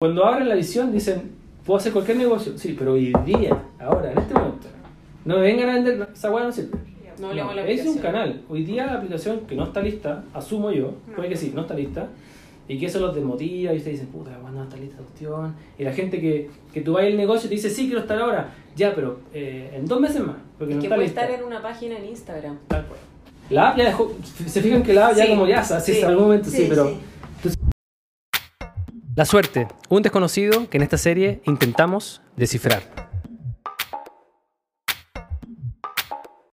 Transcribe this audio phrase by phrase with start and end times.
[0.00, 1.32] Cuando abren la visión dicen,
[1.66, 2.56] puedo hacer cualquier negocio.
[2.56, 4.68] Sí, pero hoy día, ahora, en este momento.
[5.24, 6.78] No me vengan a vender, esa weá no sirve.
[7.18, 8.42] No de la es un canal.
[8.48, 11.16] Hoy día la aplicación que no está lista, asumo yo, No.
[11.16, 12.06] puede que sí, no está lista,
[12.68, 15.56] y que eso los desmotiva y ustedes dicen, puta, la no está lista esta cuestión.
[15.76, 18.54] Y la gente que, que tú vas al negocio te dice, sí, quiero estar ahora.
[18.76, 21.22] Ya, pero eh, en dos meses más, porque Es no que está puede lista.
[21.22, 22.56] estar en una página en Instagram.
[22.68, 23.00] Tal cual.
[23.50, 24.12] La app ya dejó,
[24.46, 26.56] se fijan que la app ya Sí, como ya, así sí, en algún momento sí,
[26.58, 26.88] Sí, pero...
[29.18, 32.82] La suerte, un desconocido que en esta serie intentamos descifrar.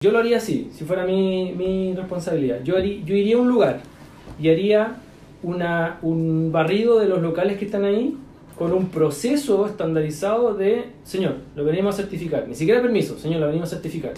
[0.00, 2.62] Yo lo haría así, si fuera mi, mi responsabilidad.
[2.64, 3.82] Yo, yo iría a un lugar
[4.40, 4.96] y haría
[5.42, 8.16] una, un barrido de los locales que están ahí
[8.56, 12.48] con un proceso estandarizado de, señor, lo venimos a certificar.
[12.48, 14.14] Ni siquiera permiso, señor, lo venimos a certificar.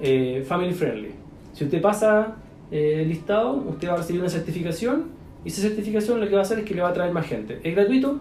[0.00, 1.12] Eh, family friendly.
[1.52, 2.38] Si usted pasa
[2.72, 6.42] eh, listado, usted va a recibir una certificación y esa certificación lo que va a
[6.42, 7.60] hacer es que le va a traer más gente.
[7.62, 8.18] Es gratuito,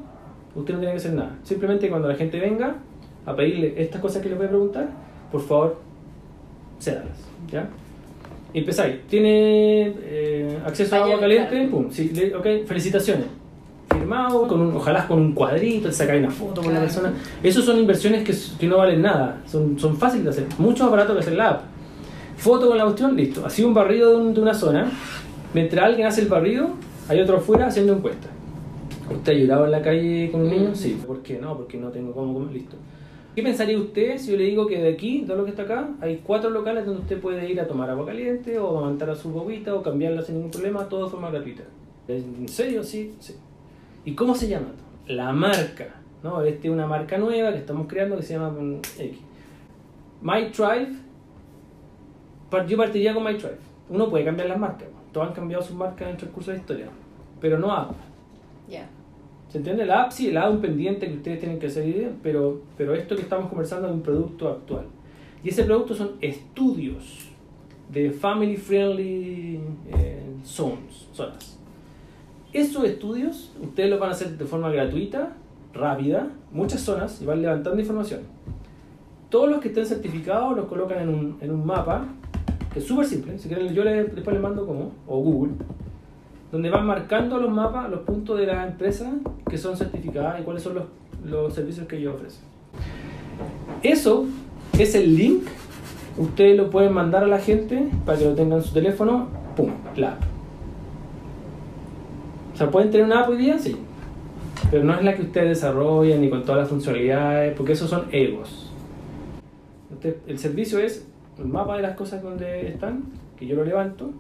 [0.56, 1.36] usted no tiene que hacer nada.
[1.44, 2.76] Simplemente cuando la gente venga
[3.26, 4.88] a pedirle estas cosas que le voy a preguntar,
[5.32, 5.78] por favor,
[6.80, 7.18] cédalas.
[7.52, 7.68] ¿Ya?
[8.54, 9.02] Y empezáis.
[9.08, 11.68] ¿Tiene eh, acceso a agua caliente?
[11.70, 11.88] Pum.
[11.92, 13.26] Sí, le- ok, felicitaciones.
[13.90, 17.14] Firmado, con un- ojalá con un cuadrito, sacáis una foto con la persona.
[17.44, 18.24] Esas son inversiones
[18.58, 20.46] que, no valen nada, son, son fáciles de hacer.
[20.60, 21.62] Mucho más barato que hacer la app.
[22.38, 23.46] Foto con la cuestión, listo.
[23.46, 24.90] Así un barrido de, un- de una zona.
[25.54, 26.70] Mientras alguien hace el barrido,
[27.10, 28.32] hay otro afuera haciendo encuestas.
[29.10, 30.70] ¿Usted ha llorado en la calle con un niño?
[30.72, 30.76] Mm.
[30.76, 31.02] Sí.
[31.06, 31.40] ¿Por qué?
[31.40, 32.54] No, porque no tengo cómo comer.
[32.54, 32.76] Listo.
[33.36, 35.90] ¿Qué pensaría usted si yo le digo que de aquí, de lo que está acá,
[36.02, 39.30] hay cuatro locales donde usted puede ir a tomar agua caliente o amamantar a su
[39.30, 41.64] bobita o cambiarla sin ningún problema, todo de forma gratuita?
[42.08, 42.84] ¿En serio?
[42.84, 43.36] Sí, sí.
[44.06, 44.72] ¿Y cómo se llama?
[45.08, 46.02] La marca.
[46.24, 46.42] ¿no?
[46.42, 49.18] Este es una marca nueva que estamos creando que se llama mm, X.
[50.22, 50.96] My Tribe.
[52.68, 53.58] Yo partiría con My Tribe.
[53.90, 54.88] Uno puede cambiar las marcas.
[55.18, 56.86] Todos han cambiado sus marcas en el transcurso de la historia.
[57.42, 57.96] Pero no app.
[58.70, 58.88] Ya.
[59.50, 59.84] ¿Se entiende?
[59.84, 63.16] La app sí, la app un pendiente que ustedes tienen que hacer, pero, pero esto
[63.16, 64.86] que estamos conversando es un producto actual.
[65.44, 67.30] Y ese producto son estudios
[67.90, 69.60] de family friendly
[69.90, 71.58] eh, zones, zonas.
[72.54, 75.34] Esos estudios ustedes los van a hacer de forma gratuita,
[75.74, 78.22] rápida, muchas zonas y van levantando información.
[79.30, 82.06] Todos los que estén certificados los colocan en un, en un mapa,
[82.78, 85.54] es súper simple, si quieren yo les- después les mando como, o Google,
[86.52, 89.10] donde van marcando los mapas, los puntos de las empresas
[89.50, 90.84] que son certificadas y cuáles son los,
[91.26, 92.44] los servicios que ellos ofrecen.
[93.84, 94.26] Eso
[94.80, 95.44] es el link,
[96.18, 99.72] ustedes lo pueden mandar a la gente para que lo tengan en su teléfono, ¡pum!
[99.96, 100.22] La app.
[102.54, 103.58] O sea, ¿pueden tener una app hoy día?
[103.60, 103.76] Sí.
[104.72, 108.06] Pero no es la que ustedes desarrollan ni con todas las funcionalidades, porque esos son
[108.12, 108.72] egos.
[110.28, 111.08] El servicio es
[111.40, 113.04] el mapa de las cosas donde están,
[113.38, 114.12] que yo lo levanto,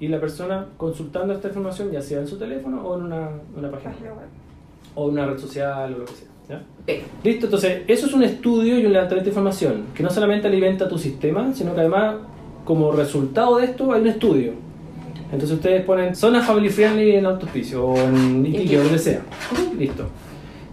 [0.00, 3.70] y la persona consultando esta información, ya sea en su teléfono o en una, una
[3.70, 4.28] página Página web,
[4.94, 6.28] o en una red social o lo que sea.
[7.22, 10.88] Listo, entonces eso es un estudio y un levantamiento de información que no solamente alimenta
[10.88, 12.16] tu sistema, sino que además
[12.64, 14.52] como resultado de esto hay un estudio.
[15.32, 19.22] Entonces ustedes ponen zona family friendly en autospicio o en Iquique donde sea.
[19.78, 20.04] Listo.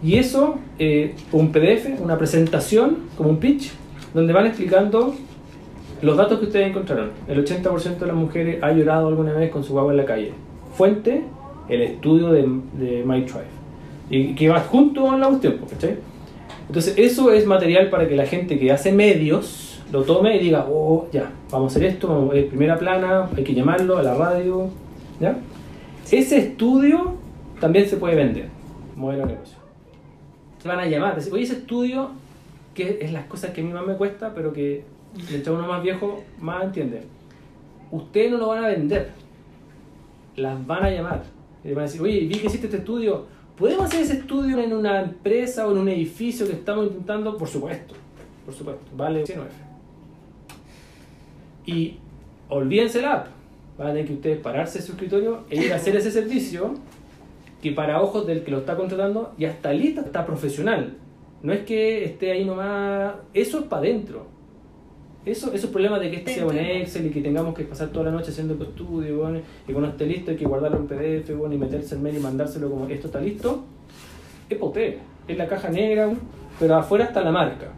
[0.03, 3.71] Y eso, eh, un PDF, una presentación, como un pitch,
[4.13, 5.15] donde van explicando
[6.01, 7.11] los datos que ustedes encontraron.
[7.27, 10.31] El 80% de las mujeres ha llorado alguna vez con su guagua en la calle.
[10.73, 11.23] Fuente,
[11.69, 13.45] el estudio de, de My Tribe.
[14.09, 15.97] Y que va junto con la cuestión, ¿cachai?
[16.67, 20.65] Entonces, eso es material para que la gente que hace medios lo tome y diga,
[20.69, 24.69] oh, ya, vamos a hacer esto, vamos primera plana, hay que llamarlo a la radio,
[25.19, 25.37] ¿ya?
[26.09, 27.15] Ese estudio
[27.59, 28.47] también se puede vender,
[28.95, 29.57] modelo de negocio.
[30.61, 32.11] Te van a llamar, oye, ese estudio,
[32.73, 34.83] que es las cosas que a mí más me cuesta, pero que
[35.29, 37.03] mientras uno más viejo, más entiende.
[37.91, 39.11] Ustedes no lo van a vender,
[40.35, 41.23] las van a llamar.
[41.63, 43.25] Y van a decir, oye, vi que hiciste este estudio,
[43.57, 47.37] ¿podemos hacer ese estudio en una empresa o en un edificio que estamos intentando?
[47.37, 47.93] Por supuesto,
[48.45, 49.45] por supuesto, vale 100 UF.
[51.65, 51.97] Y
[52.49, 53.27] olvídense la app,
[53.77, 56.73] van a tener que ustedes pararse de su escritorio e ir a hacer ese servicio
[57.61, 60.95] que para ojos del que lo está contratando ya está lista, está profesional.
[61.43, 64.27] No es que esté ahí nomás, eso es para adentro.
[65.25, 68.05] Eso, esos problemas de que este sea un Excel y que tengamos que pasar toda
[68.05, 71.37] la noche haciendo tu estudio, bueno, y cuando esté listo hay que guardarlo en PDF
[71.37, 73.63] bueno, y meterse en mail y mandárselo como esto está listo,
[74.49, 74.97] es papel,
[75.27, 76.11] es la caja negra,
[76.59, 77.71] pero afuera está la marca.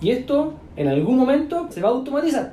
[0.00, 2.52] Y esto en algún momento se va a automatizar.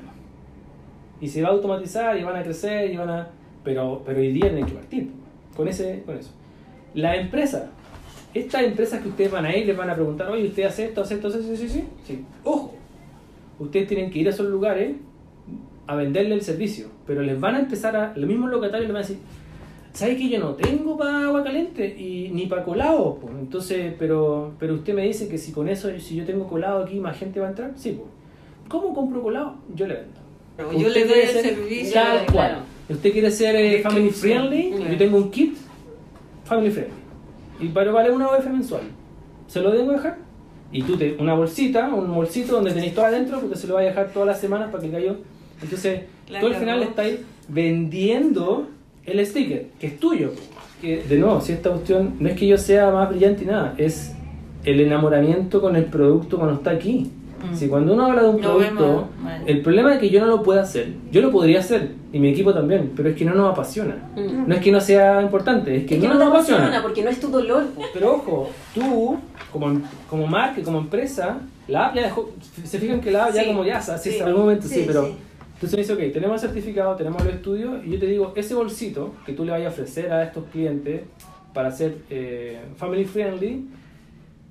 [1.19, 3.27] Y se va a automatizar y van a crecer y van a.
[3.63, 5.09] Pero, pero hoy día tienen que partir
[5.55, 6.31] con, ese, con eso.
[6.93, 7.71] La empresa,
[8.33, 11.01] estas empresas que ustedes van a ir les van a preguntar, oye, ¿usted hace esto,
[11.01, 11.55] hace esto, hace esto?
[11.55, 11.83] Sí, sí, sí.
[12.05, 12.25] sí.
[12.43, 12.73] Ojo,
[13.59, 14.95] ustedes tienen que ir a esos lugares
[15.87, 19.03] a venderle el servicio, pero les van a empezar a, los mismos locatarios les van
[19.03, 19.17] a decir,
[19.91, 23.17] ¿sabes que yo no tengo para agua caliente y ni para colado?
[23.21, 23.33] Pues.
[23.39, 26.99] Entonces, pero, pero usted me dice que si con eso, si yo tengo colado aquí,
[26.99, 27.71] más gente va a entrar.
[27.75, 28.07] Sí, pues.
[28.69, 29.55] ¿Cómo compro colado?
[29.75, 30.19] Yo le vendo.
[30.55, 31.93] Pero yo le doy el ser- servicio.
[31.93, 32.31] Tal Claro.
[32.33, 32.63] cual.
[32.89, 35.55] Usted quiere ser eh, family friendly, yo tengo un kit
[36.45, 36.93] family friendly.
[37.59, 38.81] Y pero vale una OF mensual.
[39.47, 40.17] ¿Se lo tengo que dejar?
[40.71, 43.87] Y tú te, una bolsita, un bolsito donde tenéis todo adentro, porque se lo vais
[43.87, 45.17] a dejar todas las semanas para que el gallo.
[45.61, 46.89] Entonces, La tú al final cagó.
[46.89, 48.67] estáis vendiendo
[49.05, 50.31] el sticker, que es tuyo.
[50.81, 53.73] Que, de nuevo, si esta cuestión no es que yo sea más brillante y nada,
[53.77, 54.13] es
[54.65, 57.11] el enamoramiento con el producto cuando está aquí.
[57.51, 57.55] Mm.
[57.55, 59.07] Si cuando uno habla de un No producto,
[59.45, 60.93] el problema es que yo no lo puedo hacer.
[61.11, 63.95] Yo lo podría hacer, y mi equipo también, pero es que no nos apasiona.
[64.15, 64.47] Mm.
[64.47, 66.59] No es que no sea importante, es que Es que no no te nos apasiona.
[66.63, 67.63] apasiona porque no es tu dolor.
[67.93, 69.17] Pero ojo, tú,
[69.51, 71.37] como, como marca, como empresa,
[71.67, 72.31] la app ya dejó,
[72.63, 74.17] se fijan que la app ya Sí, como ya, así sí.
[74.17, 75.05] en algún momento sí, Sí, pero...
[75.07, 75.15] sí.
[75.55, 78.53] Entonces me dice, ok, tenemos el certificado, tenemos los estudios, y yo te digo, ese
[78.53, 81.01] bolsito que tú le vayas a ofrecer a estos clientes
[81.53, 83.65] para ser eh, family friendly,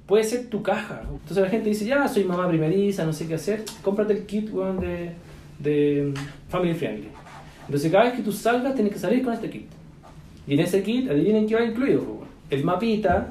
[0.07, 1.03] puede ser tu caja.
[1.11, 4.53] Entonces la gente dice, ya, soy mamá primeriza, no sé qué hacer, cómprate el kit
[4.53, 5.13] weón, de,
[5.59, 7.09] de mm, family friendly.
[7.67, 9.67] Entonces cada vez que tú salgas, tienes que salir con este kit.
[10.47, 12.29] Y en ese kit, adivinen qué va incluido, weón.
[12.51, 13.29] el mapita,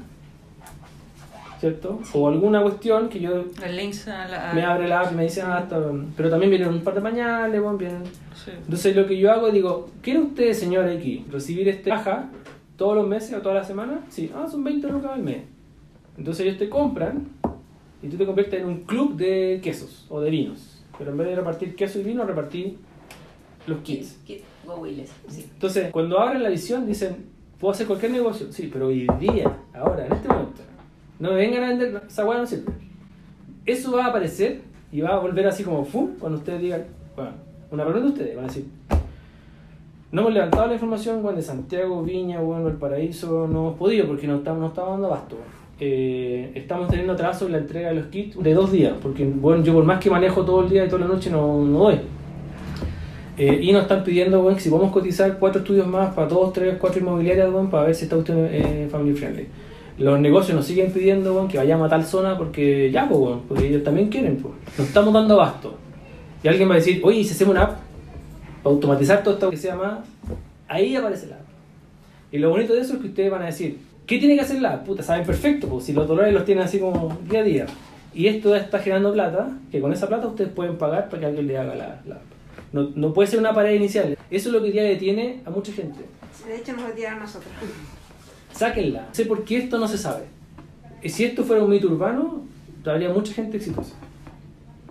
[1.60, 2.00] ¿cierto?
[2.12, 4.52] O alguna cuestión que yo El links a la.
[4.52, 5.80] me abre la app y me dice, ah, está,
[6.16, 8.02] pero también vienen un par de pañales, weón, vienen
[8.44, 8.50] Sí.
[8.50, 12.30] entonces lo que yo hago, digo, ¿quiere usted, señor X, recibir esta caja
[12.76, 14.00] todos los meses o todas las semanas?
[14.08, 15.42] Sí, ah, son 20 lucas al mes.
[16.16, 17.28] Entonces ellos te compran
[18.02, 20.82] y tú te conviertes en un club de quesos o de vinos.
[20.98, 22.76] Pero en vez de repartir queso y vino, repartir
[23.66, 24.18] los kits.
[24.24, 25.10] Kit Go Willis.
[25.28, 25.48] Sí.
[25.52, 27.26] Entonces, cuando abren la visión, dicen,
[27.58, 28.52] puedo hacer cualquier negocio.
[28.52, 30.60] Sí, pero hoy día, ahora, en este momento,
[31.18, 32.72] no me vengan a vender, esa hueá no sirve.
[33.64, 36.10] Eso va a aparecer y va a volver así como, ¡fum!
[36.18, 37.32] Cuando ustedes digan, bueno,
[37.70, 38.66] una pregunta de ustedes, van a decir,
[40.10, 44.26] no hemos levantado la información, bueno, de Santiago, Viña, bueno, Valparaíso, no hemos podido porque
[44.26, 45.36] no estamos, no estamos dando abasto.
[45.84, 49.64] Eh, estamos teniendo atraso en la entrega de los kits de dos días, porque bueno,
[49.64, 51.96] yo por más que manejo todo el día y toda la noche no, no doy.
[53.36, 56.52] Eh, y nos están pidiendo bueno, que si podemos cotizar cuatro estudios más para dos,
[56.52, 59.48] tres, cuatro inmobiliarias bueno, para ver si esta cuestión es family friendly.
[59.98, 63.66] Los negocios nos siguen pidiendo bueno, que vayamos a tal zona porque ya, pues, porque
[63.66, 64.36] ellos también quieren.
[64.36, 64.54] Pues.
[64.78, 65.74] Nos estamos dando abasto.
[66.44, 67.78] Y alguien va a decir, oye, ¿y si hacemos una app
[68.62, 69.98] para automatizar todo esto que sea más,
[70.68, 71.46] ahí aparece la app.
[72.30, 74.60] Y lo bonito de eso es que ustedes van a decir, ¿qué tiene que hacer
[74.60, 74.82] la?
[74.84, 77.66] Puta, saben perfecto, pues si los dolores los tienen así como día a día.
[78.14, 81.46] Y esto está generando plata, que con esa plata ustedes pueden pagar para que alguien
[81.46, 82.18] le haga la, la.
[82.72, 84.16] No, no puede ser una pared inicial.
[84.30, 86.00] Eso es lo que día detiene a mucha gente.
[86.46, 87.52] De hecho, nos retiraron nosotros.
[88.52, 89.06] Sáquenla.
[89.08, 90.24] No sé por qué esto no se sabe.
[91.02, 92.42] Y si esto fuera un mito urbano,
[92.84, 93.94] habría mucha gente exitosa.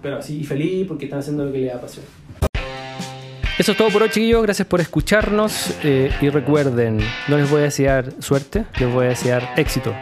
[0.02, 2.08] Pero así, y feliz porque están haciendo lo que les apasiona.
[3.62, 4.42] Eso es todo por hoy, chiquillos.
[4.42, 5.76] Gracias por escucharnos.
[5.84, 6.98] eh, y recuerden,
[7.28, 9.94] no les voy a desear suerte, les voy a desear éxito.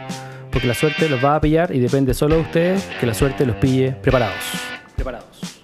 [0.50, 3.44] Porque la suerte los va a pillar y depende solo de ustedes que la suerte
[3.44, 4.34] los pille preparados.
[4.96, 5.59] Preparados.